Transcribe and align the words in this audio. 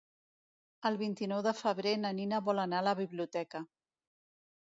El 0.89 0.95
vint-i-nou 1.01 1.43
de 1.47 1.53
febrer 1.59 1.93
na 2.05 2.11
Nina 2.21 2.39
vol 2.47 2.63
anar 2.63 2.79
a 2.81 2.87
la 2.87 2.95
biblioteca. 3.01 3.63